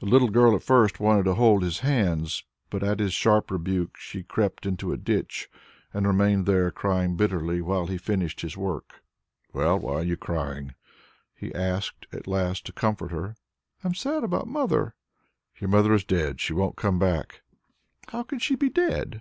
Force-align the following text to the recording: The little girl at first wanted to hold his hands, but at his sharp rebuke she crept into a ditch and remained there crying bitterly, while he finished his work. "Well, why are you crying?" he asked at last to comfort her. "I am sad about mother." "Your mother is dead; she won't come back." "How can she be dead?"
The 0.00 0.06
little 0.06 0.30
girl 0.30 0.56
at 0.56 0.62
first 0.62 0.98
wanted 0.98 1.26
to 1.26 1.34
hold 1.34 1.62
his 1.62 1.80
hands, 1.80 2.42
but 2.70 2.82
at 2.82 3.00
his 3.00 3.12
sharp 3.12 3.50
rebuke 3.50 3.98
she 3.98 4.22
crept 4.22 4.64
into 4.64 4.94
a 4.94 4.96
ditch 4.96 5.50
and 5.92 6.06
remained 6.06 6.46
there 6.46 6.70
crying 6.70 7.18
bitterly, 7.18 7.60
while 7.60 7.86
he 7.86 7.98
finished 7.98 8.40
his 8.40 8.56
work. 8.56 9.02
"Well, 9.52 9.78
why 9.78 9.92
are 9.96 10.04
you 10.04 10.16
crying?" 10.16 10.74
he 11.36 11.54
asked 11.54 12.06
at 12.12 12.26
last 12.26 12.64
to 12.64 12.72
comfort 12.72 13.10
her. 13.10 13.36
"I 13.84 13.88
am 13.88 13.94
sad 13.94 14.24
about 14.24 14.48
mother." 14.48 14.94
"Your 15.60 15.68
mother 15.68 15.92
is 15.92 16.04
dead; 16.04 16.40
she 16.40 16.54
won't 16.54 16.76
come 16.76 16.98
back." 16.98 17.42
"How 18.08 18.22
can 18.22 18.38
she 18.38 18.54
be 18.56 18.70
dead?" 18.70 19.20